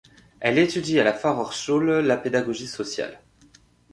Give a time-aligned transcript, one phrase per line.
[0.39, 3.21] Elle étudie à la Fachhochschule la pédagogie sociale.